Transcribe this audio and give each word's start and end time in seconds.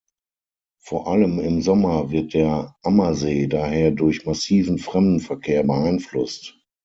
Vor 0.81 1.05
allem 1.05 1.39
im 1.39 1.61
Sommer 1.61 2.09
wird 2.09 2.33
der 2.33 2.75
Ammersee 2.81 3.45
daher 3.45 3.91
durch 3.91 4.25
massiven 4.25 4.79
Fremdenverkehr 4.79 5.61
beeinflusst. 5.61 6.59